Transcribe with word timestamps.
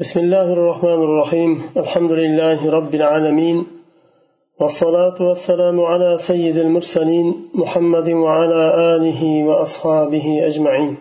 بسم 0.00 0.20
الله 0.20 0.52
الرحمن 0.52 1.00
الرحيم. 1.08 1.62
الحمد 1.76 2.12
لله 2.12 2.70
رب 2.70 2.94
العالمين. 2.94 3.66
والصلاة 4.60 5.28
والسلام 5.28 5.80
على 5.80 6.16
سيد 6.28 6.56
المرسلين 6.56 7.34
محمد 7.54 8.10
وعلى 8.10 8.62
آله 8.94 9.44
وأصحابه 9.48 10.46
أجمعين. 10.46 10.96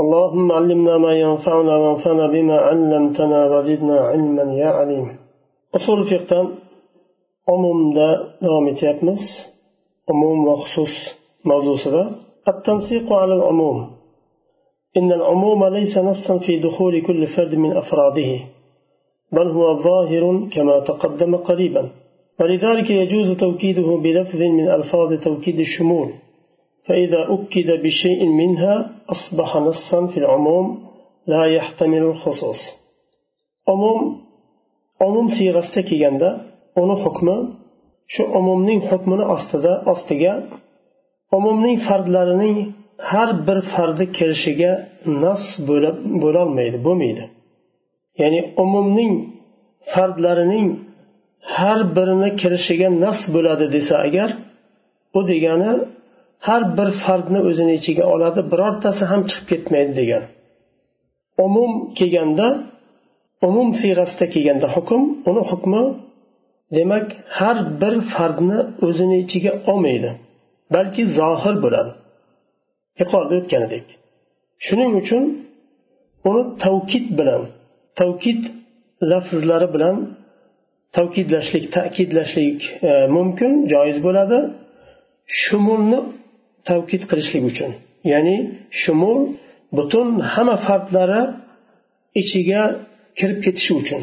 اللهم 0.00 0.52
علمنا 0.52 0.98
ما 0.98 1.12
ينفعنا 1.12 1.76
وانفعنا 1.76 2.26
بما 2.26 2.56
علمتنا 2.56 3.56
وزدنا 3.56 4.00
علما 4.00 4.54
يا 4.54 4.66
عليم. 4.66 5.16
أصول 5.74 5.98
الفقه 6.00 6.48
عموم 7.48 7.92
دا 7.94 8.08
دوام 8.42 8.68
يتيقمس 8.68 9.24
عموم 10.10 10.48
وخصوص 10.48 10.94
موضوع 11.44 11.76
التنسيق 12.48 13.12
على 13.12 13.34
العموم. 13.34 13.95
إن 14.96 15.12
العموم 15.12 15.64
ليس 15.64 15.98
نصا 15.98 16.38
في 16.46 16.58
دخول 16.58 17.02
كل 17.06 17.26
فرد 17.26 17.54
من 17.54 17.76
أفراده 17.76 18.30
بل 19.32 19.48
هو 19.56 19.74
ظاهر 19.88 20.48
كما 20.54 20.80
تقدم 20.80 21.36
قريبا. 21.36 21.90
ولذلك 22.40 22.90
يجوز 22.90 23.28
توكيده 23.40 23.88
بلفظ 24.04 24.40
من 24.42 24.68
ألفاظ 24.68 25.10
توكيد 25.24 25.58
الشمول 25.58 26.08
فإذا 26.86 27.20
أكد 27.34 27.82
بشيء 27.82 28.20
منها 28.40 28.74
أصبح 29.14 29.56
نصا 29.56 30.06
في 30.06 30.16
العموم 30.16 30.66
لا 31.26 31.44
يحتمل 31.56 32.02
الخصوص. 32.02 32.60
عموم 33.68 34.00
عموم 35.00 35.28
siyg'asida 35.36 35.82
kelganda 35.88 36.30
uni 36.82 36.96
hukmi 37.04 37.36
shu 38.14 38.22
umumning 38.38 38.80
hukmini 38.90 39.24
ostida 39.34 39.72
ostiga 39.92 40.32
umumning 41.36 41.76
fardlarining 41.86 42.58
har 42.98 43.28
bir 43.46 43.58
fardi 43.72 44.04
kirishiga 44.18 44.72
nas 45.06 45.42
bo'lolmaydi 46.22 46.78
bo'lmaydi. 46.86 47.24
Ya'ni 48.20 48.40
umumning 48.64 49.12
fardlarining 49.92 50.66
har 51.56 51.80
birini 51.96 52.30
kirishiga 52.40 52.88
nas 53.04 53.20
bo'ladi 53.34 53.66
desa 53.76 53.94
agar 54.06 54.30
u 55.18 55.20
degani 55.30 55.72
har 56.46 56.62
bir 56.78 56.88
fardni 57.02 57.40
o'zini 57.48 57.72
ichiga 57.80 58.04
oladi 58.14 58.40
birortasi 58.52 59.02
ham 59.10 59.20
chiqib 59.30 59.46
ketmaydi 59.50 59.92
degan. 60.00 60.22
Umum 61.46 61.72
kelganda 61.98 62.46
umum 63.48 63.68
siyg'asida 63.80 64.26
kelganda 64.34 64.68
hukm 64.76 65.02
uni 65.30 65.42
hukmi 65.50 65.82
demak 66.76 67.06
har 67.38 67.56
bir 67.80 67.94
fardni 68.14 68.58
o'zini 68.86 69.16
ichiga 69.24 69.52
olmaydi 69.70 70.10
balki 70.74 71.02
zohir 71.18 71.56
bo'ladi. 71.64 71.92
Yuqorida 73.00 73.34
o'tganidek. 73.40 73.86
Shuning 74.66 74.92
uchun 75.00 75.22
uni 76.28 76.42
tavkid 76.64 77.06
bilan 77.18 77.42
tavkid 78.00 78.40
lafzlari 79.10 79.68
bilan 79.74 79.96
tavkidlashlik 80.96 81.64
ta'kidlashlik 81.76 82.60
e, 82.88 82.90
mumkin 83.16 83.52
joiz 83.72 83.98
bo'ladi. 84.06 84.38
Shumulni 85.42 86.00
tavkid 86.68 87.02
qilishlik 87.10 87.44
uchun. 87.50 87.70
Ya'ni 88.12 88.36
shumul 88.82 89.18
butun 89.76 90.08
hamma 90.32 90.56
fardlari 90.66 91.22
ichiga 92.20 92.62
kirib 93.18 93.38
ketishi 93.44 93.72
uchun. 93.82 94.02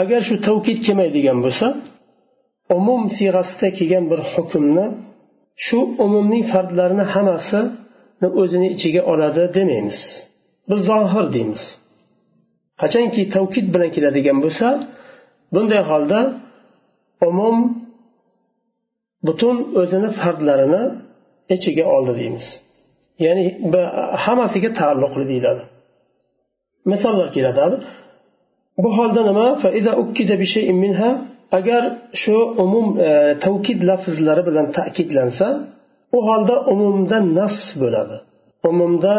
Agar 0.00 0.20
shu 0.28 0.34
tavkid 0.48 0.78
kelmaydigan 0.86 1.38
bo'lsa 1.46 1.66
umum 2.78 3.02
siyg'asida 3.16 3.68
kelgan 3.78 4.04
bir 4.10 4.20
hukmni 4.32 4.86
shu 5.66 5.78
umumning 6.04 6.44
fardlarini 6.52 7.04
hammasi 7.14 7.60
o'zini 8.42 8.68
ichiga 8.74 9.02
oladi 9.12 9.42
demaymiz. 9.54 10.00
Biz 10.70 10.78
zohir 10.90 11.26
deymiz. 11.34 11.62
Qachonki 12.80 13.22
tavkid 13.34 13.66
bilan 13.74 13.90
keladigan 13.96 14.38
bo'lsa 14.44 14.68
bunday 15.54 15.82
holda 15.90 16.20
umum 17.28 17.56
butun 19.26 19.56
o'zini 19.80 20.10
fardlarini 20.20 20.82
ichiga 21.54 21.84
oldi 21.94 22.12
deymiz. 22.20 22.46
Ya'ni 23.24 23.44
hammasiga 24.24 24.70
taalluqli 24.80 25.24
deyiladi. 25.32 25.62
Misollar 26.92 27.28
keladi 27.36 27.76
bu 28.82 28.88
holda 28.98 29.22
nima? 29.30 29.46
Agar 31.58 31.82
shu 32.22 32.36
umum 32.64 32.86
e, 33.00 33.38
tavkid 33.44 33.80
lafzlari 33.88 34.42
bilan 34.48 34.66
ta'kidlansa 34.78 35.46
u 36.17 36.19
holda 36.27 36.55
umumda 36.73 37.17
nas 37.39 37.57
bo'ladi 37.81 38.17
umumda 38.69 39.13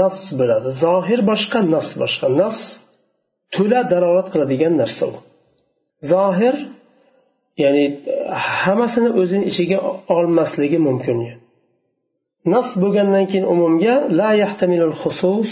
nas 0.00 0.18
bo'ladi 0.38 0.68
zohir 0.84 1.20
boshqa 1.30 1.58
nas 1.74 1.88
boshqa 2.02 2.26
nas 2.42 2.58
to'la 3.54 3.80
dalolat 3.92 4.26
qiladigan 4.32 4.74
narsa 4.82 5.04
u 5.12 5.14
zohir 6.12 6.54
ya'ni 7.62 7.84
hammasini 8.62 9.10
o'zini 9.20 9.44
ichiga 9.50 9.78
olmasligi 10.16 10.78
mumkin 10.88 11.18
nas 12.54 12.68
bo'lgandan 12.82 13.24
keyin 13.30 13.46
umumga 13.54 13.94
la 14.20 14.30
yahtamilul 14.42 14.96
xusus 15.02 15.48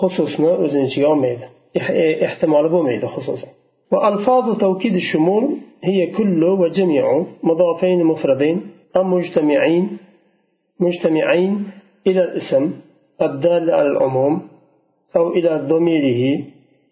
xususni 0.00 0.50
o'zini 0.64 0.84
ichiga 0.90 1.06
olmaydi 1.14 1.46
ehtimoli 2.28 2.68
bo'lmaydi 2.74 3.06
xususan 3.16 3.50
وألفاظ 3.92 4.58
توكيد 4.58 4.94
الشمول 4.94 5.44
هي 5.82 6.06
كل 6.06 6.44
وجميع 6.44 7.04
مضافين 7.42 8.04
مفردين 8.04 8.56
أو 8.95 9.03
مجتمعين 9.03 9.97
مجتمعين 10.79 11.71
إلى 12.07 12.21
الاسم 12.23 12.63
الدال 13.21 13.71
على 13.71 13.87
العموم 13.87 14.47
أو 15.15 15.29
إلى 15.29 15.67
ضميره. 15.67 16.45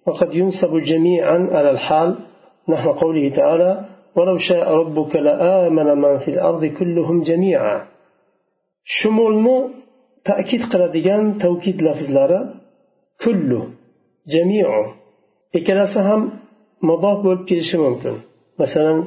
وقد 0.08 0.36
ينسب 0.36 0.78
جميعا 0.78 1.38
على 1.52 1.70
الحال 1.72 2.16
نحو 2.70 2.92
قوله 2.92 3.30
تعالى 3.30 3.86
ولو 4.16 4.38
شاء 4.38 4.74
ربك 4.74 5.16
لآمن 5.16 5.86
من 6.02 6.18
في 6.18 6.32
الأرض 6.32 6.66
كلهم 6.66 7.22
جميعا. 7.22 7.88
شمولنا 8.84 9.70
تأكيد 10.26 10.62
قلديان 10.74 11.38
توكيد 11.38 11.82
لفظلارا 11.82 12.54
كل 13.26 13.50
جميع 14.28 14.68
ikkalasi 15.58 16.00
ham 16.08 16.22
mudof 16.88 17.18
bo'lib 17.26 17.44
kelishi 17.50 17.78
mumkin 17.86 18.16
masalan 18.60 19.00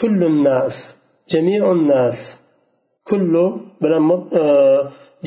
kullu 0.00 0.28
nas 0.46 0.76
jamiun 1.32 1.80
nas. 1.92 2.18
Kullu 3.08 3.46
bilan 3.82 4.04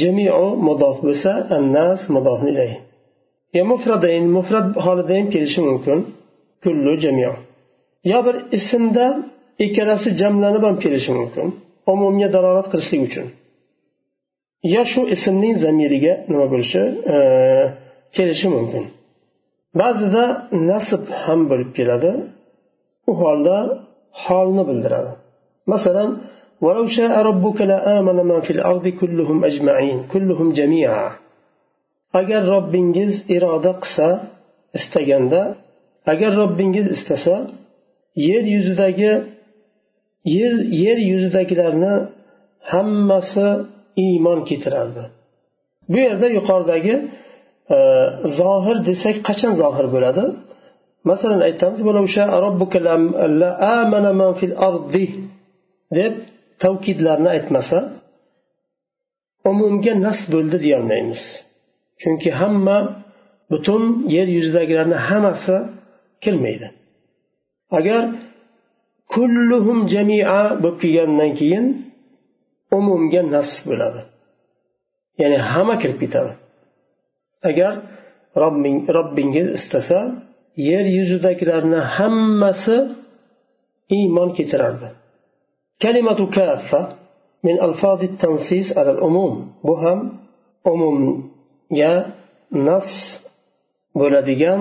jamiu 0.02 0.46
mudof 0.68 0.98
bo'lsa 1.06 1.32
annas 1.58 2.02
mudof 2.16 2.42
ilayh 2.52 2.74
yo 3.58 3.64
mufradayn 3.72 4.26
mufrad 4.38 4.68
holida 4.86 5.14
ham 5.18 5.28
kelishi 5.34 5.62
mumkin 5.70 6.00
kullu 6.64 6.92
jamiu 7.04 7.34
yo 8.12 8.20
bir 8.26 8.36
ismda 8.58 9.06
ikkalasi 9.66 10.10
jamlanib 10.22 10.64
ham 10.68 10.76
kelishi 10.84 11.12
mumkin 11.20 11.48
umumga 11.92 12.28
dalolat 12.36 12.68
qilishlik 12.72 13.02
uchun. 13.08 13.28
Yo 14.76 14.82
shu 14.92 15.02
ismning 15.16 15.56
zamiriga 15.64 16.14
nima 16.30 16.46
bo'lishi 16.54 16.84
kelishi 18.16 18.48
mumkin 18.56 18.84
ba'zida 19.82 20.24
nasb 20.70 21.04
ham 21.24 21.40
bo'lib 21.50 21.70
keladi. 21.78 22.12
U 23.10 23.12
holda 23.22 23.58
holni 24.24 24.64
bildiradi 24.70 25.12
masalan 25.73 26.11
ولو 26.67 26.87
شاء 26.87 27.13
ربك 27.29 27.59
لآمن 27.73 28.19
من 28.31 28.41
في 28.47 28.53
الأرض 28.57 28.89
كلهم 29.01 29.45
أجمعين 29.45 29.99
كلهم 30.13 30.53
جميعا 30.53 31.09
agar 32.21 32.43
robbingiz 32.55 33.13
iroda 33.37 33.73
qilsa 33.83 34.09
istaganda 34.79 35.43
agar 36.13 36.31
robbingiz 36.41 36.87
istasa 36.97 37.37
yer 38.29 38.45
yuzidagi 38.55 39.13
yer 40.25 40.55
yer 40.85 40.99
yuzidagilarni 41.11 41.95
hammasi 42.73 43.49
iymon 44.07 44.39
keltirardi 44.49 45.03
bu 45.91 45.99
yerda 46.07 46.27
yuqoridagi 46.39 46.95
e, 47.77 47.79
zohir 48.39 48.77
desak 48.89 49.17
qachon 49.29 49.55
zohir 49.63 49.87
bo'ladi 49.95 50.25
masalan 51.11 51.41
aytamiz 51.49 51.81
deb 55.98 56.14
tavkidlarni 56.62 57.30
aytmasa 57.36 57.78
umumga 59.50 59.94
nas 60.06 60.20
bo'ldi 60.34 60.58
deyolmaymiz. 60.66 61.24
Chunki 62.02 62.30
hamma 62.40 62.78
butun 63.52 63.84
yer 64.16 64.28
yuzidagilarni 64.38 64.98
hammasi 65.08 65.58
kelmaydi. 66.24 66.68
Agar 67.78 68.02
kulluhum 69.14 69.80
jamia 69.94 70.42
bo'lib 70.64 70.78
kelgandan 70.84 71.32
keyin 71.40 71.66
umumga 72.78 73.22
nas 73.36 73.52
bo'ladi. 73.68 74.02
Ya'ni 75.22 75.38
hamma 75.52 75.76
kirib 75.82 75.98
ketadi. 76.04 76.34
Agar 77.50 77.74
robbing 78.42 78.78
robbingiz 78.98 79.48
istasa 79.60 80.00
yer 80.70 80.86
yuzidagilarni 80.98 81.80
hammasi 81.96 82.78
iymon 83.98 84.30
keltirardi 84.38 84.88
kalimatu 85.83 86.25
kaffa 86.37 86.81
min 87.47 87.57
alfozi 87.67 88.07
tansis 88.23 88.69
alal 88.81 89.01
umum 89.09 89.33
bu 89.67 89.75
ham 89.83 90.01
umumga 90.73 91.95
nas 92.69 92.89
bo'ladigan 94.01 94.61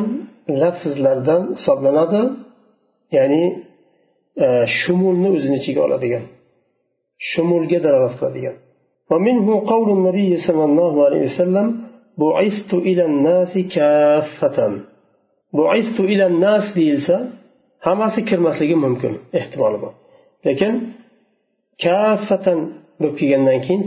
lafzlardan 0.62 1.44
hisoblanadi 1.56 2.22
ya'ni 3.18 3.44
e, 4.44 4.48
shumulni 4.80 5.30
o'zini 5.36 5.56
ichiga 5.62 5.82
oladigan 5.88 6.26
shumulga 7.32 7.78
dalolat 7.86 8.16
qiladigan 8.20 8.58
ومنه 9.12 9.48
قول 9.72 9.88
النبي 9.98 10.32
صلى 10.48 10.64
الله 10.70 10.94
عليه 11.06 11.22
وسلم 11.30 11.68
بعثت 12.24 12.72
إلى 12.90 13.04
الناس 13.12 13.54
كافة 13.76 14.58
بعثت 15.60 15.98
إلى 16.12 16.26
الناس 16.32 16.64
deyilsa 16.76 17.18
hammasi 17.80 18.26
kirmasligi 18.30 18.76
mumkin 18.86 19.14
ehtimoli 19.40 19.78
bor 19.84 19.94
lekin 20.48 20.74
kaffatan 21.83 22.59
bo'lib 23.01 23.15
kelgandan 23.21 23.59
keyin 23.67 23.85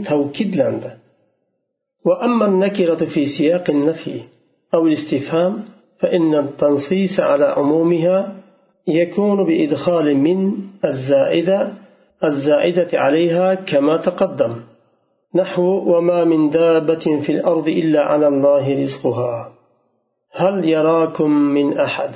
وأما 2.08 2.46
النكرة 2.46 3.04
في 3.14 3.26
سياق 3.26 3.70
النفي 3.70 4.20
أو 4.74 4.86
الاستفهام 4.86 5.64
فإن 6.00 6.34
التنصيص 6.34 7.20
على 7.20 7.44
عمومها 7.44 8.34
يكون 8.86 9.44
بإدخال 9.44 10.16
من 10.16 10.52
الزائدة 10.84 11.72
الزائدة 12.24 12.88
عليها 12.94 13.54
كما 13.54 13.96
تقدم. 13.96 14.54
نحو 15.34 15.62
وما 15.62 16.24
من 16.24 16.50
دابة 16.50 17.20
في 17.26 17.32
الأرض 17.32 17.68
إلا 17.68 18.00
على 18.02 18.28
الله 18.28 18.78
رزقها. 18.78 19.52
هل 20.32 20.64
يراكم 20.64 21.30
من 21.30 21.78
أحد؟ 21.78 22.10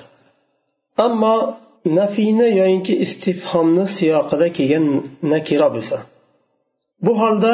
أما 1.00 1.54
nafiyni 1.98 2.48
yoyinki 2.60 2.94
istifhomni 3.04 3.84
siyoqida 3.96 4.46
kelgan 4.56 4.86
nakiro 5.32 5.68
bo'lsa 5.74 5.96
bu 7.04 7.12
holda 7.20 7.52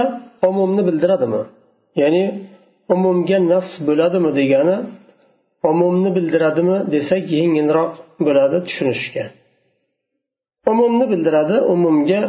umumni 0.49 0.83
bildiradimi? 0.89 1.43
Ya'ni 2.01 2.25
umumga 2.95 3.39
nas 3.53 3.69
bo'ladimi 3.87 4.31
degani 4.41 4.77
umumni 5.71 6.11
bildiradimi 6.17 6.77
desak 6.95 7.25
yengilroq 7.39 7.93
bo'ladi 8.27 8.57
tushunishga. 8.67 9.25
Umumni 10.73 11.05
bildiradi 11.13 11.57
umumga 11.73 12.21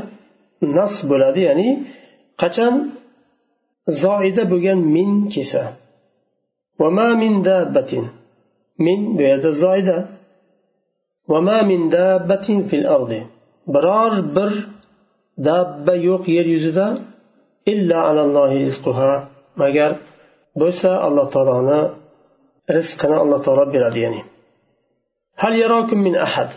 nas 0.78 0.96
bo'ladi 1.10 1.40
ya'ni 1.50 1.70
qachon 2.42 2.74
zoida 4.04 4.44
bo'lgan 4.52 4.80
min 4.96 5.10
kelsa. 5.34 5.64
Min 7.22 7.34
dabbatin. 7.48 8.06
Min 8.86 9.00
bu 9.18 9.22
yerda 9.30 9.52
zoida. 9.64 9.98
Biror 13.76 14.14
bir 14.36 14.52
dabba 15.48 15.94
yo'q 16.10 16.24
yer 16.36 16.48
yuzida 16.56 16.88
illa 17.72 17.98
alallohi 18.10 18.58
rizquha. 18.68 19.14
Magar 19.62 19.92
bo'lsa 20.62 20.90
alloh 21.08 21.28
taoloni 21.36 21.80
rizqini 22.78 23.16
alloh 23.24 23.40
taolo 23.46 23.64
beradi 23.76 24.00
ya'ni. 24.06 24.22
Hal 25.42 25.54
yarokum 25.64 26.00
min 26.08 26.16
ahad? 26.28 26.50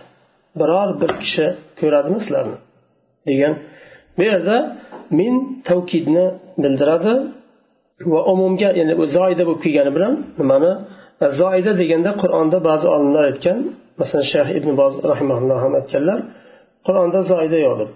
Biror 0.61 0.89
bir 1.01 1.11
kishi 1.23 1.47
ko'radimi 1.81 2.19
sizlarni? 2.25 2.59
degan 3.29 3.55
bu 4.17 4.23
yerda 4.31 4.57
min 5.19 5.35
tavkidni 5.69 6.27
bildiradi. 6.63 7.15
Va 8.13 8.21
umumga 8.33 8.69
ya'ni 8.81 8.95
zoida 9.17 9.43
bo'lib 9.49 9.61
kelgani 9.65 9.91
bilan 9.97 10.15
nimani? 10.41 10.73
Zoida 11.41 11.73
deganda 11.81 12.11
qur'onda 12.23 12.59
ba'zi 12.69 12.87
olimlar 12.95 13.25
aytgan 13.31 13.59
masalan 14.02 14.26
shayx 14.32 14.49
ibn 14.58 14.70
boz 14.81 14.94
rahimaulloh 15.10 15.58
ham 15.64 15.72
aytganlar 15.81 16.19
qur'onda 16.87 17.20
zoida 17.32 17.58
yo'q 17.66 17.76
deb. 17.82 17.90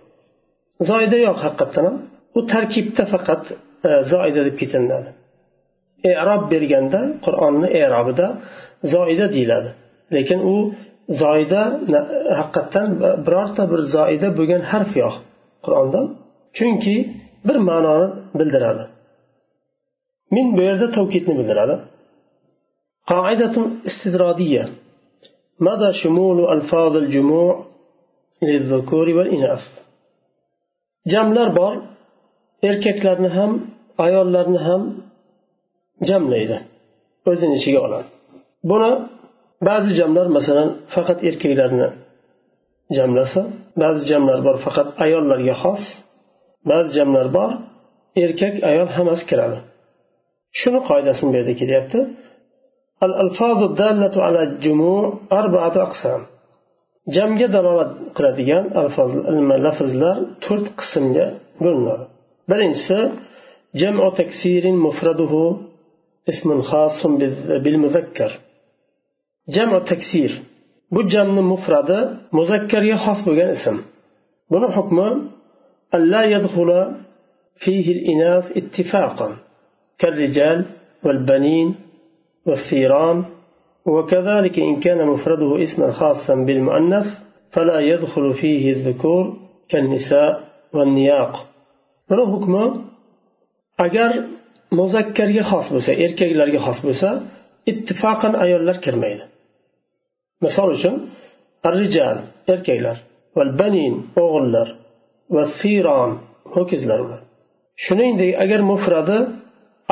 Zoida 0.90 1.16
yo'q 1.26 1.36
haqiqatdan 1.44 1.84
ham. 1.88 1.96
U 2.38 2.40
tarkibda 2.52 3.04
faqat 3.12 3.42
e, 3.88 3.90
zoida 4.12 4.40
deb 4.48 4.56
ketinadi 4.62 5.10
erob 6.04 6.42
berganda 6.52 7.00
qur'onni 7.24 7.68
erobida 7.84 8.26
zoida 8.94 9.26
deyiladi. 9.34 9.70
Lekin 10.14 10.40
u 10.52 10.56
zoida 11.20 11.62
haqiqatdan 12.38 12.88
birorta 13.26 13.62
bir 13.72 13.80
zoida 13.96 14.28
bo'lgan 14.38 14.62
harf 14.72 14.92
yo'q 15.02 15.14
qur'onda 15.64 16.00
chunki 16.56 16.96
bir 17.46 17.56
ma'noni 17.68 18.08
bildiradi. 18.38 18.84
Min 20.34 20.46
bu 20.56 20.60
yerda 20.68 20.86
tavkidni 20.96 21.34
bildiradi. 21.38 21.76
Qoidatun 23.12 23.66
istidrodiya 23.88 24.64
مدى 25.67 25.89
شمول 26.01 26.38
ألفاظ 26.55 26.93
الجموع 27.03 27.65
للذكور 28.41 29.07
والإناث 29.17 29.63
jamlar 31.13 31.49
bor 31.59 31.73
erkaklarni 32.69 33.29
ham 33.38 33.51
ayollarni 34.05 34.59
ham 34.67 34.81
jamlaydi 36.09 36.57
o'zini 37.29 37.53
ichiga 37.59 37.79
oladi 37.88 38.07
buni 38.69 38.91
ba'zi 39.67 39.91
jamlar 39.99 40.27
masalan 40.38 40.69
faqat 40.93 41.19
erkaklarni 41.29 41.88
jamlasa 42.97 43.41
ba'zi 43.81 44.01
jamlar 44.11 44.39
bor 44.47 44.55
faqat 44.65 44.88
ayollarga 45.05 45.55
xos 45.63 45.83
ba'zi 46.69 46.89
jamlar 46.97 47.27
bor 47.38 47.51
erkak 48.23 48.55
ayol 48.69 48.89
hammasi 48.95 49.23
kiradi 49.29 49.59
shuni 50.59 50.79
qoidasini 50.89 51.27
bu 51.31 51.35
yerda 51.39 51.53
kelyapti 51.61 51.99
الألفاظ 53.02 53.62
الدالة 53.62 54.22
على 54.22 54.43
الجموع 54.43 55.19
أربعة 55.32 55.82
أقسام. 55.82 56.20
جمع 57.08 57.37
دلالة 57.46 57.94
قرديان 58.14 58.64
ألفاظ 58.78 59.10
الملفظ 59.32 59.96
لر 60.02 60.19
ترت 60.43 60.66
قسم 60.78 61.14
بلنر 61.60 62.06
بل 62.48 62.60
إنسى 62.60 63.10
جمع 63.75 64.10
تكسير 64.10 64.72
مفرده 64.72 65.56
اسم 66.28 66.62
خاص 66.62 67.06
بالمذكر. 67.64 68.31
جمع 69.49 69.78
تكسير 69.78 70.42
bu 70.94 71.00
jamni 71.12 71.42
mufradi 71.52 71.99
muzakkarga 72.37 72.96
xos 73.04 73.20
bo'lgan 73.26 73.50
ism 73.56 73.76
buni 74.52 74.69
hukmi 74.76 75.08
alla 75.96 76.20
yadxula 76.34 76.81
fihi 77.62 77.92
al 78.32 78.44
ittifaqan 78.60 79.32
kal 80.00 80.12
rijal 80.22 80.58
wal 81.04 81.20
والثيران 82.47 83.17
وكذلك 83.85 84.59
إن 84.59 84.79
كان 84.79 85.07
مفرده 85.07 85.63
اسما 85.63 85.91
خاصا 85.91 86.35
بالمؤنث 86.35 87.07
فلا 87.51 87.79
يدخل 87.79 88.33
فيه 88.33 88.71
الذكور 88.71 89.23
كالنساء 89.69 90.31
والنياق 90.73 91.33
buni 92.11 92.25
hukmi 92.33 92.65
agar 93.85 94.11
muzakkarga 94.79 95.43
xos 95.51 95.67
bo'lsa 95.73 95.91
erkaklarga 96.05 96.59
xos 96.67 96.79
bo'lsa 96.88 97.09
ittifoqan 97.71 98.33
ayollar 98.43 98.77
kirmaydi 98.85 99.23
misol 100.43 100.69
uchun 100.77 100.95
arrijal 101.69 102.17
erkaklar 102.53 102.98
val 103.38 103.51
banin 103.62 103.93
o'g'illar 104.24 104.67
va 105.36 105.43
firon 105.60 106.12
ho'kizlar 106.55 107.00
ular 107.05 107.21
shuningdek 107.86 108.31
agar 108.43 108.62
mufradi 108.71 109.19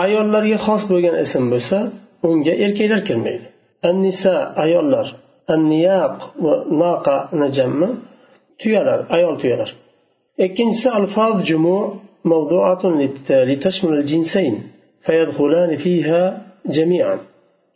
ayollarga 0.05 0.57
xos 0.65 0.81
bo'lgan 0.91 1.15
ism 1.25 1.43
bo'lsa 1.53 1.79
unga 2.28 2.52
erkaklar 2.64 3.02
kirmaydi 3.08 3.46
annisa 3.88 4.34
ayollar 4.64 5.06
anniyaq 5.54 6.16
va 6.44 6.54
naqa 6.82 7.16
jammi 7.56 7.88
tuyalar 8.60 9.00
ayol 9.16 9.34
tuyalar. 9.42 9.70
Ikkinchisi 10.44 10.88
alfaz 10.98 11.36
jumu 11.48 11.78
موضوعة 12.24 12.82
لتشمل 13.30 13.94
الجنسين 13.98 14.62
فيدخلان 15.06 15.76
فيها 15.76 16.46
جميعا 16.66 17.18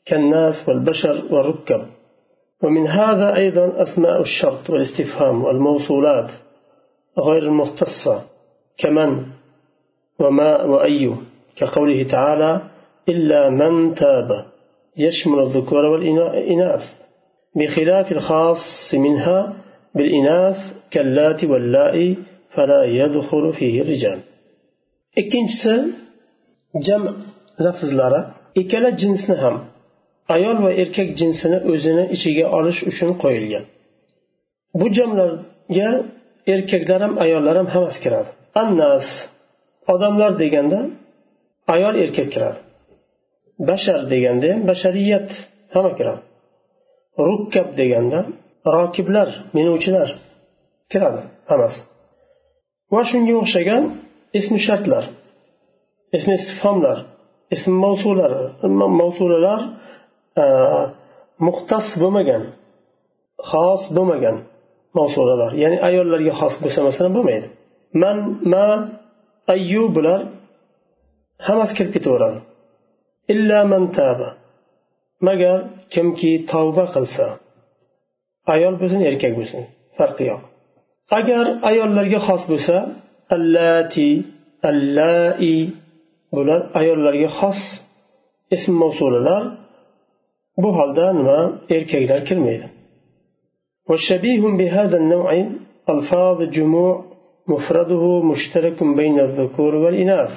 كالناس 0.07 0.69
والبشر 0.69 1.17
والركب 1.31 1.83
ومن 2.62 2.88
هذا 2.88 3.37
أيضا 3.37 3.83
أسماء 3.83 4.21
الشرط 4.21 4.71
والاستفهام 4.71 5.45
والموصولات 5.45 6.31
غير 7.19 7.43
المختصة 7.43 8.23
كمن 8.78 9.26
وما 10.21 10.64
وأي 10.64 11.14
كقوله 11.57 12.09
تعالى 12.09 12.62
إلا 13.12 13.42
من 13.50 13.74
تاب 13.96 14.30
يشمل 14.98 15.39
الذكور 15.39 15.84
والإناث 15.86 16.84
بخلاف 17.58 18.12
الخاص 18.12 18.94
منها 19.06 19.39
بالإناث 19.96 20.60
كاللات 20.92 21.44
واللائي 21.51 22.18
فلا 22.56 22.82
يدخل 22.84 23.53
فيه 23.53 23.82
الرجال 23.82 24.20
ikkinchisi 25.22 25.75
jam 26.86 27.03
lafzlari 27.65 28.22
ikkala 28.62 28.89
jinsni 29.01 29.36
ham 29.44 29.56
ayol 30.36 30.58
va 30.65 30.72
erkak 30.82 31.10
jinsini 31.20 31.58
o'zini 31.72 32.03
ichiga 32.15 32.46
olish 32.58 32.80
uchun 32.89 33.10
qo'yilgan 33.24 33.65
bu 34.80 34.86
jamlarga 34.98 35.89
erkaklar 36.53 37.00
ham 37.06 37.13
ayollar 37.25 37.56
ham 37.60 37.68
hammasi 37.74 38.00
kiradi 38.03 38.30
annas 38.62 39.08
odamlar 39.94 40.32
deganda 40.42 40.80
ayol 41.75 41.96
erkak 42.03 42.27
kiradi 42.34 42.60
Bashar 43.69 44.00
deganda 44.12 44.47
ham 44.53 44.61
bashariyat 44.71 45.29
hamma 45.75 45.93
kiradi 45.99 46.23
rukkab 47.29 47.69
deganda 47.81 48.21
rokiblar 48.77 49.29
minuvchilar 49.57 50.09
kiradi 50.91 51.23
hammasi. 51.50 51.81
Va 52.93 53.03
shunga 53.11 53.35
o'xshagan 53.43 53.83
ismi 54.38 54.59
shartlar 54.67 55.05
ismi 56.17 56.33
istifhomlar 56.41 56.99
ism 57.55 57.73
mavsular 57.85 58.33
mavsulalar 59.00 59.61
e, 60.43 60.45
muxtas 61.47 61.87
bo'lmagan 62.03 62.43
xos 63.50 63.83
bo'lmagan 63.97 64.37
mavsulalar 64.99 65.50
ya'ni 65.62 65.77
ayollarga 65.88 66.33
xos 66.41 66.55
bo'lsa 66.62 66.81
masalan 66.88 67.12
bo'lmaydi. 67.17 67.47
Man 68.03 68.19
ma 68.53 68.67
ayyu 69.55 69.85
bular 69.97 70.21
hammasi 71.47 71.73
kirib 71.79 71.93
ketaveradi. 71.97 72.38
illa 73.34 73.60
man 73.72 73.84
taba 73.98 74.30
magar 75.27 75.58
kimki 75.94 76.32
tavba 76.51 76.86
qilsa 76.96 77.27
ayol 78.53 78.75
bo'lsin 78.82 79.01
erkak 79.10 79.34
bo'lsin 79.39 79.62
farqi 79.98 80.24
yo'q 80.32 80.42
agar 81.20 81.46
ayollarga 81.70 82.20
xos 82.27 82.44
bo'lsa 82.51 82.77
allati 83.36 84.10
allai 84.70 85.56
bular 86.36 86.62
ayollarga 86.80 87.30
xos 87.39 87.62
ism 88.56 88.74
mavsulalar 88.84 89.44
bu 90.62 90.70
holda 90.77 91.06
nima 91.20 91.39
erkaklar 91.75 92.22
kirmaydi 92.30 92.68
والشبيه 93.89 94.44
بهذا 94.60 94.98
النوع 94.98 95.30
ألفاظ 95.94 96.38
جموع 96.58 96.94
مفرده 97.48 98.03
مشترك 98.32 98.84
بين 98.84 99.20
الذكور 99.20 99.75
والإناث 99.84 100.32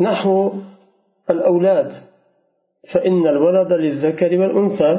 نحو 0.00 0.52
الأولاد 1.31 1.89
فإن 2.93 3.23
الولد 3.33 3.71
للذكر 3.73 4.31
والأنثى 4.39 4.93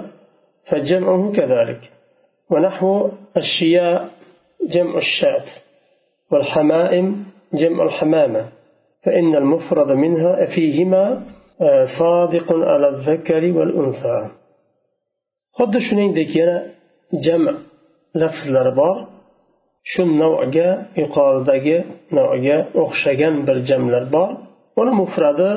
فجمعه 0.69 1.33
كذلك. 1.39 1.81
ونحو 2.51 2.91
الشياء 3.37 4.09
جمع 4.75 4.95
الشاة 4.97 5.49
والحمائم 6.31 7.07
جمع 7.61 7.85
الحمامة 7.85 8.43
فإن 9.05 9.35
المفرد 9.43 9.91
منها 10.05 10.33
فيهما 10.55 11.05
صادق 11.99 12.49
على 12.53 12.89
الذكر 12.89 13.43
والأنثى. 13.59 14.19
خد 15.59 15.75
shuningdek 15.87 16.31
yana 16.41 16.57
jam 17.25 17.43
lafzlari 18.23 18.73
bor 18.81 18.97
shu 19.93 20.03
navga 20.23 20.69
yuqoridagi 21.03 21.77
navga 22.17 22.57
o'xshagan 22.83 23.35
bir 23.47 23.57
jamlar 23.69 24.05
bor 24.15 24.31
uni 24.81 24.93
mufradi 25.01 25.51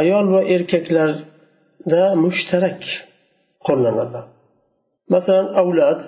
ayol 0.00 0.26
va 0.34 0.40
erkaklarda 0.54 2.02
mushtarak 2.24 2.80
qo'llanadi 3.66 4.20
masalan 5.14 5.48
avlad 5.62 6.00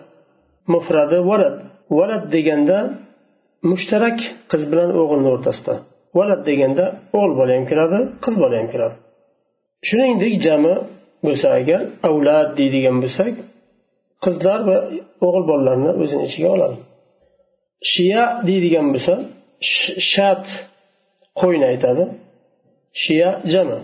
mufradi 0.75 1.19
valad. 1.31 1.57
Valad 1.99 2.25
deganda 2.35 2.79
mushtarak 3.71 4.19
qiz 4.51 4.63
bilan 4.71 4.91
o'g'ilni 5.01 5.29
o'rtasida. 5.35 5.75
Valad 6.19 6.41
deganda 6.49 6.85
o'g'il 7.17 7.33
bola 7.41 7.53
ham 7.57 7.65
kiradi 7.71 7.99
qiz 8.25 8.35
bola 8.43 8.55
ham 8.61 8.69
kiradi. 8.73 8.97
Shuningdek 9.89 10.35
jami 10.47 10.75
bo'lsa 11.27 11.47
agar 11.61 11.81
avlad 12.09 12.49
deydigan 12.59 12.97
bo'lsak 13.05 13.35
qizlar 14.25 14.61
va 14.69 14.77
o'g'il 15.27 15.45
bolalarni 15.51 15.91
o'zini 16.03 16.23
ichiga 16.29 16.49
oladi. 16.57 16.77
Shiya 17.93 18.25
deydigan 18.49 18.87
bo'lsa 18.95 19.15
shat 20.13 20.45
qo'yni 21.41 21.67
aytadi. 21.73 22.05
Shiya 23.03 23.31
jami 23.53 23.79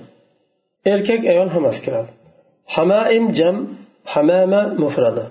erkak 0.93 1.23
ayol 1.33 1.51
hammasi 1.55 1.81
kiradi 1.85 2.11
hamaim 2.75 3.25
jam 3.39 3.57
hamama 4.13 4.61
mufradi 4.83 5.25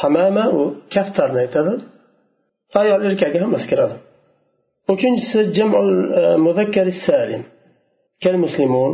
hamama 0.00 0.44
u 0.58 0.62
kaftarni 0.94 1.38
aytadi 1.44 1.74
ayol 2.80 3.00
erkagi 3.08 3.38
hammasi 3.44 3.66
kiradi 3.70 3.96
uchinchisi 4.92 5.40
jamul 5.56 5.90
muzakkari 6.46 6.92
salim 7.06 7.44
كالمسلمون 8.24 8.92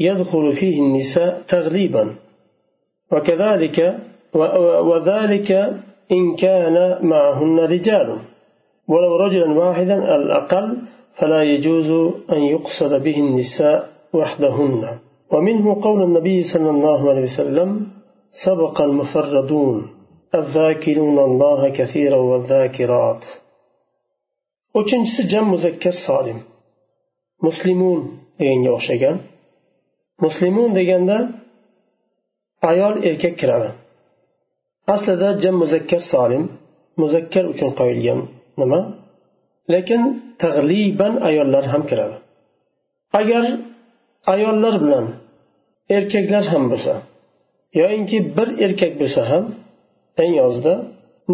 يدخل 0.00 0.52
فيه 0.60 0.76
النساء 0.86 1.42
تغليبا 1.48 2.04
وكذلك 3.12 3.78
وذلك 4.90 5.50
إن 6.16 6.36
كان 6.36 6.76
معهن 7.12 7.58
رجال 7.74 8.08
ولو 8.88 9.16
رجلا 9.16 9.48
واحدا 9.60 9.96
الأقل 10.16 10.66
فلا 11.18 11.42
يجوز 11.42 11.90
أن 12.34 12.40
يقصد 12.54 12.92
به 13.04 13.16
النساء 13.26 13.78
وحدهن 14.18 14.98
ومنه 15.32 15.66
قول 15.86 16.00
النبي 16.02 16.42
صلى 16.52 16.70
الله 16.70 17.10
عليه 17.10 17.24
وسلم 17.30 17.70
سبق 18.46 18.76
المفردون 18.80 19.76
الذاكرون 20.34 21.18
الله 21.28 21.60
كثيرا 21.78 22.16
والذاكرات 22.30 23.24
uchinchisi 24.80 25.22
jam 25.32 25.44
muzakkar 25.54 25.94
solim 26.06 26.38
muslimun 27.46 28.00
deganga 28.38 28.70
o'xshagan 28.78 29.16
muslimun 30.24 30.70
deganda 30.78 31.16
ayol 32.70 32.94
erkak 33.08 33.34
kiradi 33.40 33.70
aslida 34.94 35.28
jam 35.42 35.54
muzakkar 35.62 36.02
solim 36.12 36.44
muzakkar 37.02 37.44
uchun 37.52 37.70
qo'yilgan 37.78 38.20
nima 38.60 38.80
lekin 39.72 40.02
tag'liban 40.42 41.14
ayollar 41.28 41.64
ham 41.72 41.82
kiradi. 41.90 42.16
Agar 43.20 43.44
ayollar 44.34 44.74
bilan 44.82 45.06
erkaklar 45.96 46.44
ham 46.52 46.64
bo'lsa 46.72 46.94
yoyinki 47.80 48.18
bir 48.36 48.48
erkak 48.66 48.92
bo'lsa 49.00 49.22
ham 49.30 49.44
eng 50.22 50.32
yozda 50.42 50.74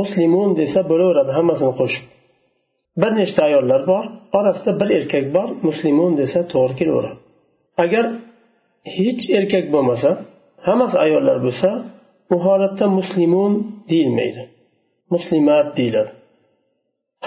muslimun 0.01 0.51
desa 0.61 0.81
bo'laveradi 0.91 1.33
hammasini 1.39 1.73
qo'shib. 1.81 2.05
Bir 3.01 3.13
nechta 3.21 3.41
ayollar 3.49 3.81
bor 3.91 4.05
orasida 4.39 4.73
bir 4.81 4.89
erkak 4.99 5.27
bor 5.37 5.49
muslimun 5.69 6.13
desa 6.21 6.41
to'g'ri 6.53 6.75
kelaveradi. 6.79 7.19
Agar 7.85 8.05
hech 8.97 9.23
erkak 9.39 9.65
bo'lmasa 9.75 10.11
hammasi 10.69 10.97
ayollar 11.05 11.39
bo'lsa 11.47 11.71
bu 12.31 12.37
holatda 12.45 12.87
muslimun 12.99 13.53
deyilmaydi. 13.91 14.43
Muslimat 15.15 15.77
deyiladi. 15.79 16.13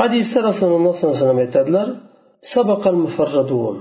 hadisda 0.01 0.39
rasululloh 0.51 0.93
sollallohu 0.95 1.15
alayhi 1.15 1.25
vasallam 1.25 1.43
aytadilar 1.47 1.89
sabaqal 2.55 2.99
mufarradun 3.05 3.77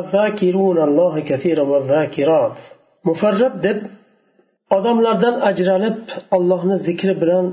الذاكرون 0.00 0.78
الله 0.88 1.14
كثيرا 1.30 1.64
والذاكرات 1.72 2.58
mufarrab 3.08 3.54
deb 3.66 3.78
odamlardan 4.76 5.34
ajralib 5.50 5.98
ollohni 6.36 6.76
zikri 6.86 7.14
bilan 7.22 7.46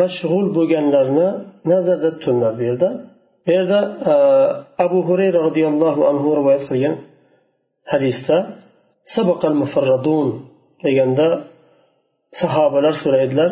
mashg'ul 0.00 0.46
bo'lganlarni 0.56 1.28
nazarda 1.70 2.10
tutiladi 2.14 2.56
bu 2.58 2.62
yerda 2.68 2.90
bu 3.46 3.50
yerda 3.56 3.80
abu 4.84 4.98
hurayra 5.08 5.38
roziyallohu 5.46 6.00
anhu 6.10 6.28
rivoyat 6.38 6.64
qilgan 6.70 6.96
hadisda 7.92 8.36
sabaqal 9.14 9.56
mufarradun 9.62 10.28
deganda 10.84 11.26
sahobalar 12.40 12.94
so'raydilar 13.02 13.50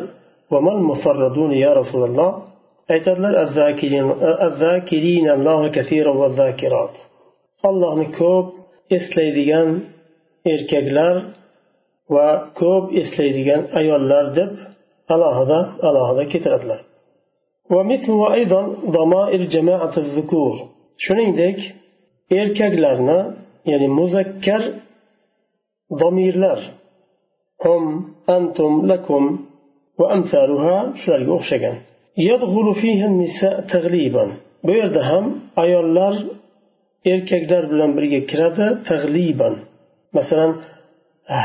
vamal 0.53 0.79
mufarradun 0.89 1.51
ya 1.63 1.71
rasululloh 1.79 2.31
aytadilar 2.93 3.33
allohni 7.69 8.07
ko'p 8.19 8.47
eslaydigan 8.97 9.69
erkaklar 10.53 11.15
va 12.15 12.27
ko'p 12.59 12.85
eslaydigan 13.01 13.61
ayollar 13.79 14.25
deb 14.37 14.51
alohida 15.13 15.59
alohida 15.87 16.23
keltiradilar 16.31 16.79
shuningdek 21.05 21.57
erkaklarni 22.39 23.19
ya'ni 23.71 23.87
muzakkar 23.99 24.63
domirlar 26.01 26.59
hum 27.63 27.83
antum 28.35 28.73
lakum 28.89 29.23
وأمثالها 29.99 30.75
amsaluha 30.83 30.97
shularga 31.01 31.31
o'xshagan. 31.39 31.75
Bu 34.65 34.71
yerda 34.79 35.01
ham 35.09 35.25
ayollar 35.63 36.15
erkaklar 37.11 37.63
bilan 37.71 37.89
birga 37.97 38.19
kiradi 38.31 38.67
tagliban 38.89 39.53
masalan 40.17 40.51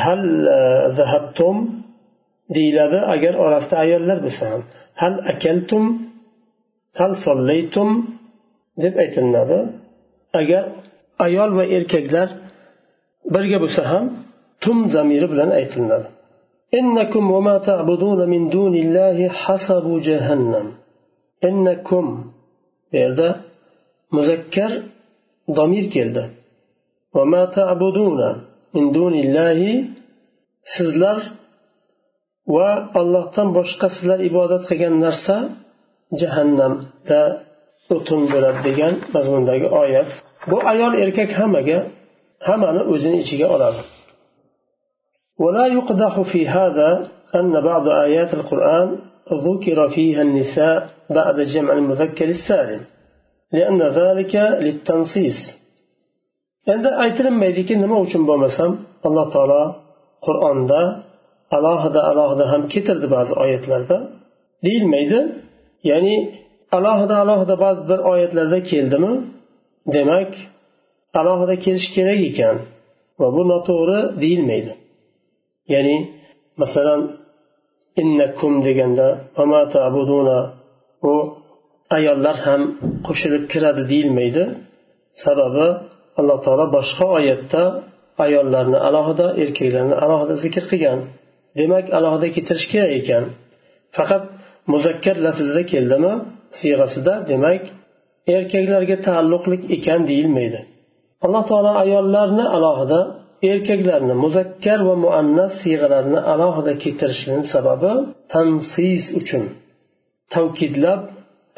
hal 0.03 0.23
e, 0.59 0.59
zahabtum? 0.99 1.57
deyiladi. 2.57 2.99
Agar 3.15 3.35
orasida 3.45 3.77
ayollar 3.85 4.19
bo'lsa 4.27 4.45
ham 4.53 4.63
hal 5.03 5.15
akaltum? 5.33 5.85
Hal 7.01 7.13
sollaytum? 7.27 7.91
deb 8.83 8.95
aytilinadi. 9.03 9.59
Agar 10.41 10.65
ayol 11.27 11.51
va 11.59 11.65
erkaklar 11.77 12.29
birga 13.35 13.59
bo'lsa 13.65 13.83
ham 13.93 14.05
tum 14.63 14.79
zamiri 14.95 15.27
bilan 15.33 15.51
aytilinadi. 15.61 16.09
إنكم 16.80 17.32
وما 17.32 17.56
تعبدون 17.58 18.20
من 18.30 18.42
دون 18.50 18.74
الله 18.84 19.18
حسب 19.30 19.86
جهنم 20.08 20.66
إنكم 21.50 22.06
yerda 22.94 23.30
muzakkar 24.12 24.72
domir 25.58 25.86
keldi 25.96 26.24
وما 27.16 27.44
تعبدون 27.46 28.20
من 28.76 28.86
دون 28.98 29.14
الله 29.24 29.60
sizlar 30.76 31.18
va 32.56 32.70
allohdan 33.00 33.48
boshqa 33.58 33.88
sizlar 33.96 34.20
ibodat 34.30 34.64
qilgan 34.70 34.96
narsa 35.06 35.36
jahannamda 36.22 37.22
o'tin 37.96 38.22
bo'ladi 38.34 38.60
degan 38.68 38.94
mazmundagi 39.16 39.68
oyat 39.82 40.10
bu 40.52 40.58
ayol 40.72 40.94
erkak 41.04 41.30
hammaga 41.40 41.78
hammani 42.48 42.82
o'zini 42.94 43.18
ichiga 43.24 43.48
oladi 43.56 43.82
ولا 45.44 45.66
يقدح 45.78 46.22
في 46.32 46.48
هذا 46.48 46.90
أن 47.36 47.62
بعض 47.70 47.88
آيات 47.88 48.34
القرآن 48.34 48.88
ذكر 49.48 49.90
فيها 49.90 50.22
النساء 50.22 50.90
بعد 51.10 51.40
جمع 51.40 51.74
المذكر 51.74 52.28
السالم 52.38 52.82
لأن 53.52 53.82
ذلك 53.82 54.36
للتنصيص 54.36 55.64
endi 56.74 56.90
aytilinmaydiki 57.04 57.74
nima 57.84 57.98
uchun 58.06 58.24
bo'lmasam 58.30 58.72
alloh 59.08 59.28
taolo 59.36 59.64
qur'onda 60.26 60.82
alohida 61.58 62.02
alohida 62.12 62.46
ham 62.52 62.62
keltirdi 62.74 63.08
ba'zi 63.16 63.34
oyatlarda 63.44 63.98
deyilmaydi 64.66 65.20
ya'ni 65.92 66.16
alohida 66.78 67.16
alohida 67.24 67.56
ba'zi 67.66 67.82
bir 67.90 68.00
oyatlarda 68.12 68.60
keldimi 68.72 69.14
demak 69.96 70.32
alohida 71.20 71.56
kelishi 71.66 71.90
kerak 71.98 72.20
ekan 72.30 72.58
va 73.20 73.28
bu 73.36 73.42
noto'g'ri 73.52 74.00
deyilmaydi 74.24 74.72
ya'ni 75.73 75.97
masalan 76.63 77.01
innakum 78.03 78.53
deganda 78.67 79.09
bu 81.03 81.15
ayollar 81.97 82.37
ham 82.47 82.63
qo'shilib 83.07 83.45
kiradi 83.53 83.83
deyilmaydi. 83.93 84.45
Sababi 85.25 85.67
alloh 86.21 86.39
taolo 86.45 86.67
boshqa 86.77 87.07
oyatda 87.19 87.63
ayollarni 88.25 88.79
alohida 88.89 89.27
erkaklarni 89.43 89.97
alohida 90.05 90.35
zikr 90.45 90.65
qilgan. 90.71 90.99
Demak 91.59 91.87
alohida 91.99 92.29
keltirish 92.37 92.67
kerak 92.73 92.93
ekan. 93.01 93.25
Faqat 93.97 94.25
muzakkar 94.73 95.17
lafzida 95.27 95.63
keldimi? 95.73 96.13
Siyg'asida 96.59 97.15
demak 97.31 97.63
erkaklarga 98.37 98.97
taalluqli 99.07 99.57
ekan 99.77 100.01
deyilmaydi. 100.11 100.61
Alloh 101.25 101.45
taolo 101.51 101.73
ayollarni 101.83 102.45
alohida 102.57 103.01
erkaklarni 103.52 104.16
muzakkar 104.24 104.80
va 104.88 104.96
muannas 105.06 105.54
siyg'alarni 105.64 106.20
alohida 106.34 106.74
keltirishini 106.84 107.44
sababi 107.54 107.94
tansis 108.34 109.06
uchun 109.20 109.44
tavkidlab 110.34 111.02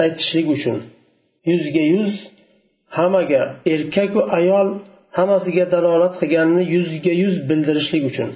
aytishlik 0.03 0.47
uchun 0.55 0.77
yuzga 1.51 1.83
yuz 1.95 2.13
hammaga 2.97 3.43
erkaku 3.73 4.19
ayol 4.39 4.67
hammasiga 5.17 5.65
dalolat 5.73 6.13
qilganini 6.21 6.63
yuzga 6.75 7.13
yuz 7.23 7.35
bildirishlik 7.49 8.03
uchun 8.11 8.29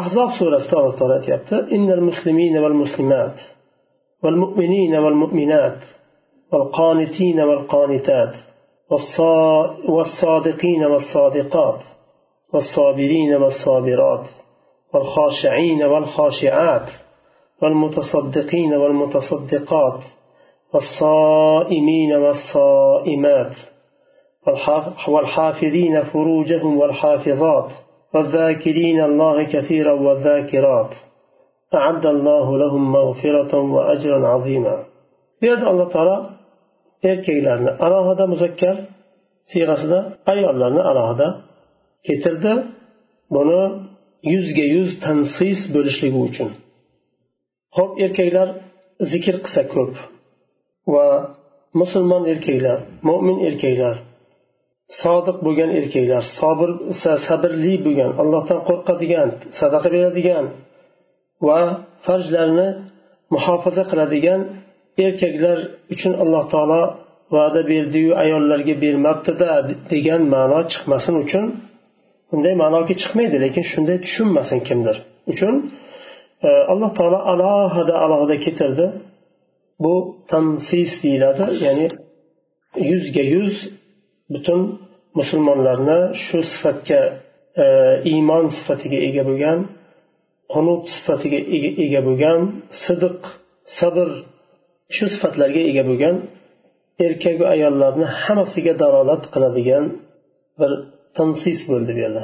ahzob 0.00 0.30
surasida 0.38 0.74
alloh 0.80 0.94
taolo 0.98 1.14
aytyapti 1.20 1.56
innal 1.76 2.02
muslimina 2.10 2.58
val 2.64 2.76
muslimat 2.82 3.36
val 4.24 4.36
mu'minina 4.42 4.98
val 5.06 5.18
mu'minat 5.22 5.78
val 6.52 6.66
qonitina 6.78 7.42
val 7.50 7.62
qonitat 7.74 8.32
والصادقين 9.88 10.82
والصادقات 10.92 11.80
والصابرين 12.53 13.35
والصابرات 13.35 14.27
والخاشعين 14.93 15.83
والخاشعات 15.83 16.89
والمتصدقين 17.61 18.73
والمتصدقات 18.73 20.03
والصائمين 20.73 22.11
والصائمات 22.23 23.55
والحافظين 25.07 26.01
فروجهم 26.01 26.77
والحافظات 26.79 27.71
والذاكرين 28.13 29.03
الله 29.03 29.43
كثيرا 29.43 29.93
والذاكرات. 29.93 30.93
أعد 31.73 32.05
الله 32.05 32.57
لهم 32.57 32.91
مغفرة 32.91 33.53
وأجرا 33.75 34.27
عظيما. 34.27 34.83
بيد 35.41 35.63
الله 35.63 35.89
تعالى 35.89 36.29
erkaklarni 37.09 37.71
alohida 37.85 38.25
muzakkar 38.33 38.75
siyg'asida 39.51 39.99
ayollarni 40.31 40.81
alohida 40.91 41.27
keltirdi 42.07 42.53
buni 43.35 43.63
yuzga 44.33 44.65
yuz 44.75 44.89
tansis 45.05 45.59
bo'lishligi 45.75 46.19
uchun. 46.27 46.49
Ho'p 47.77 47.91
erkaklar 48.05 48.47
zikr 49.11 49.35
qilsa 49.43 49.63
ko'p 49.73 49.93
va 50.93 51.07
musulmon 51.81 52.23
erkaklar 52.33 52.79
mo'min 53.07 53.37
erkaklar 53.47 53.95
sodiq 55.01 55.37
bo'lgan 55.45 55.69
erkaklar 55.79 56.23
sobir 56.39 56.71
sabrli 57.27 57.73
bo'lgan 57.85 58.11
allohdan 58.21 58.59
qo'rqadigan 58.69 59.29
sadaqa 59.59 59.89
beradigan 59.95 60.45
va 61.47 61.59
farjlarni 62.05 62.67
muhofaza 63.33 63.83
qiladigan 63.91 64.41
erkaklar 65.05 65.57
uchun 65.93 66.13
alloh 66.23 66.43
taolo 66.53 66.81
va'da 67.35 67.61
berdiyu 67.71 68.11
ayollarga 68.23 68.75
bermabdida 68.83 69.49
degan 69.91 70.21
ma'no 70.35 70.59
chiqmasin 70.71 71.15
uchun 71.25 71.45
bunday 72.31 72.53
ma'noga 72.63 72.93
chiqmaydi 73.01 73.37
lekin 73.45 73.63
shunday 73.71 73.97
tushunmasin 74.05 74.59
kimdir. 74.67 74.95
Uchun 75.31 75.53
e, 76.47 76.49
alloh 76.71 76.91
taolo 76.97 77.19
alohida 77.33 77.95
alohida 78.05 78.35
keltirdi. 78.45 78.85
Bu 79.83 79.95
tansis 80.31 80.91
deyiladi 81.03 81.45
ya'ni 81.65 81.87
yuzga 82.91 83.23
yuz 83.33 83.55
butun 84.33 84.61
musulmonlarni 85.19 85.99
shu 86.23 86.39
sifatga 86.53 87.01
e, 87.63 87.65
iymon 88.11 88.45
sifatiga 88.57 88.99
ega 89.07 89.23
bo'lgan 89.29 89.59
qunut 90.53 90.83
sifatiga 90.95 91.39
ega 91.85 92.01
bo'lgan 92.07 92.39
sidiq 92.83 93.19
sabr 93.79 94.07
shu 94.95 95.05
sifatlarga 95.13 95.61
ega 95.71 95.83
bo'lgan 95.89 96.15
erkaku 97.05 97.43
ayollarni 97.55 98.07
hammasiga 98.21 98.73
dalolat 98.81 99.23
qiladigan 99.33 99.85
bir 100.59 100.71
tansis 101.17 101.59
bo'ldi 101.69 101.91
bu 101.95 101.99
yerda 102.05 102.23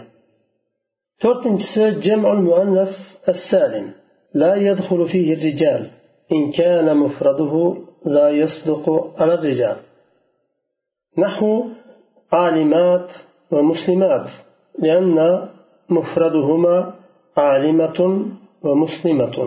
to'rtinchisi 1.23 1.85
jamul 2.05 2.41
muannaf 2.47 2.91
as-salim 3.33 3.87
لا 4.33 4.55
يدخل 4.55 5.07
فيه 5.07 5.33
الرجال. 5.33 5.91
إن 6.31 6.51
كان 6.51 6.97
مفرده 6.97 7.77
لا 8.05 8.29
يصدق 8.29 8.85
على 9.21 9.33
الرجال. 9.33 9.77
نحو 11.17 11.65
عالمات 12.31 13.09
ومسلمات. 13.51 14.27
لأن 14.79 15.49
مفردهما 15.89 16.93
عالمة 17.37 17.99
ومسلمة. 18.63 19.37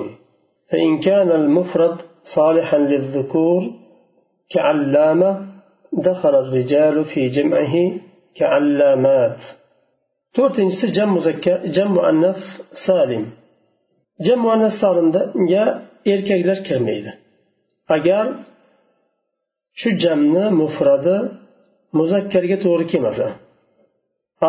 فإن 0.70 1.00
كان 1.00 1.30
المفرد 1.30 1.96
صالحا 2.36 2.78
للذكور 2.78 3.62
كعلامة 4.50 5.46
دخل 5.92 6.34
الرجال 6.34 7.04
في 7.04 7.28
جمعه 7.28 7.74
كعلامات 8.37 9.41
to'rtinchisi 10.35 10.87
jam 10.97 11.09
muzakkar 11.17 11.57
jam 11.75 11.89
muannaf 11.97 12.39
salim 12.85 13.25
jam 14.25 14.39
muannas 14.45 14.75
salimga 14.83 15.63
erkaklar 16.13 16.59
kirmaydi 16.67 17.11
agar 17.95 18.25
shu 19.79 19.89
jamni 20.03 20.45
mufradi 20.61 21.17
muzakkarga 21.99 22.57
to'g'ri 22.65 22.85
kelmasa 22.91 23.27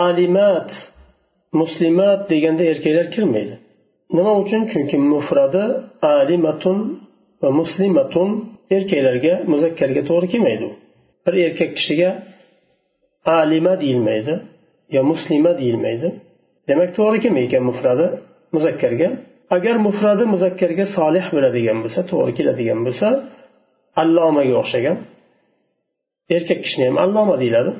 alimat 0.06 0.68
muslimat 1.60 2.20
deganda 2.30 2.64
erkaklar 2.72 3.06
kirmaydi 3.14 3.54
nima 4.16 4.32
uchun 4.42 4.62
chunki 4.72 4.96
mufradi 5.14 5.64
alimatun 6.16 6.78
va 7.42 7.48
muslimatun 7.60 8.30
erkaklarga 8.76 9.34
muzakkarga 9.52 10.02
to'g'ri 10.08 10.26
kelmaydi 10.32 10.68
bir 11.24 11.34
erkak 11.46 11.70
kishiga 11.78 12.10
alima 13.25 13.73
deyilmaydi 13.81 14.33
yo 14.95 15.01
muslima 15.11 15.51
deyilmaydi. 15.61 16.07
Demak 16.69 16.89
to'g'ri 16.97 17.17
kelmaydigan 17.23 17.63
mufradi 17.69 18.05
muzakkarga. 18.55 19.09
Agar 19.55 19.75
mufradi 19.87 20.23
muzakkarga 20.33 20.85
solih 20.97 21.25
bo'ladigan 21.35 21.77
bo'lsa 21.83 22.01
to'g'ri 22.11 22.31
keladigan 22.37 22.79
bo'lsa 22.87 23.07
allomaga 24.01 24.55
o'xshagan. 24.61 24.97
Erkak 26.35 26.59
kishini 26.65 26.85
ham 26.89 26.97
alloma 27.05 27.35
deyiladi. 27.41 27.71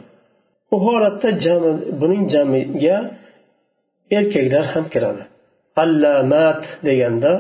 U 0.74 0.78
holatda 0.86 1.30
jami 1.46 1.72
buning 2.02 2.24
jamiga 2.34 2.98
erkaklar 4.18 4.66
ham 4.74 4.86
kiradi. 4.94 5.24
Allamat 5.84 6.64
deganda 6.88 7.32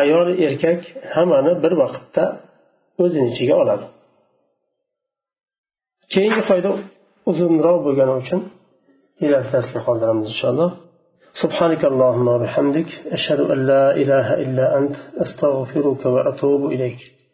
ayol 0.00 0.28
erkak 0.46 0.80
hammani 1.14 1.52
bir 1.62 1.72
vaqtda 1.82 2.24
o'zini 3.02 3.26
ichiga 3.32 3.54
oladi. 3.62 3.86
Keyingi 6.12 6.42
foyda 6.50 6.70
uzunroq 7.29 7.77
bo'lgani 7.85 8.13
uchun 8.21 8.41
kelasi 9.19 9.49
darsga 9.55 9.79
qoldiramiz 9.87 10.27
inshaalloh 10.33 10.71
سبحانك 11.43 11.81
اللهم 11.91 12.27
وبحمدك 12.35 12.89
أشهد 13.17 13.39
أن 13.53 13.59
لا 13.71 13.85
إله 14.01 14.27
إلا 14.43 14.65
أنت 14.79 14.95
أستغفرك 15.23 16.05
وأتوب 16.05 16.61
إليك 16.65 16.99